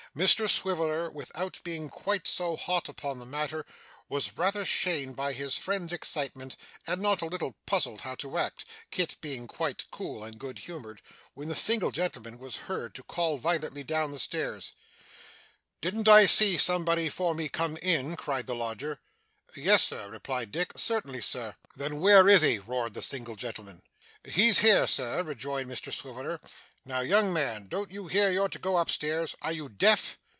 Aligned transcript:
Mr 0.13 0.49
Swiveller, 0.49 1.09
without 1.09 1.57
being 1.63 1.87
quite 1.87 2.27
so 2.27 2.57
hot 2.57 2.89
upon 2.89 3.17
the 3.17 3.25
matter, 3.25 3.65
was 4.09 4.37
rather 4.37 4.65
shamed 4.65 5.15
by 5.15 5.31
his 5.31 5.57
friend's 5.57 5.93
excitement, 5.93 6.57
and 6.85 7.01
not 7.01 7.21
a 7.21 7.25
little 7.25 7.55
puzzled 7.65 8.01
how 8.01 8.13
to 8.15 8.37
act 8.37 8.65
(Kit 8.89 9.15
being 9.21 9.47
quite 9.47 9.85
cool 9.89 10.21
and 10.25 10.37
good 10.37 10.59
humoured), 10.59 11.01
when 11.33 11.47
the 11.47 11.55
single 11.55 11.91
gentleman 11.91 12.37
was 12.37 12.57
heard 12.67 12.93
to 12.93 13.01
call 13.03 13.37
violently 13.37 13.83
down 13.85 14.11
the 14.11 14.19
stairs. 14.19 14.73
'Didn't 15.79 16.09
I 16.09 16.25
see 16.25 16.57
somebody 16.57 17.07
for 17.07 17.33
me, 17.33 17.47
come 17.47 17.77
in?' 17.77 18.17
cried 18.17 18.47
the 18.47 18.55
lodger. 18.55 18.99
'Yes, 19.55 19.85
Sir,' 19.87 20.09
replied 20.09 20.51
Dick. 20.51 20.73
'Certainly, 20.75 21.21
Sir.' 21.21 21.55
'Then 21.77 22.01
where 22.01 22.27
is 22.27 22.41
he?' 22.41 22.59
roared 22.59 22.95
the 22.95 23.01
single 23.01 23.37
gentleman. 23.37 23.81
'He's 24.25 24.59
here, 24.59 24.87
sir,' 24.87 25.23
rejoined 25.23 25.69
Mr 25.71 25.91
Swiveller. 25.93 26.41
'Now 26.83 27.01
young 27.01 27.31
man, 27.31 27.67
don't 27.67 27.91
you 27.91 28.07
hear 28.07 28.31
you're 28.31 28.49
to 28.49 28.57
go 28.57 28.75
up 28.77 28.89
stairs? 28.89 29.35
Are 29.43 29.51
you 29.51 29.69
deaf? 29.69 30.17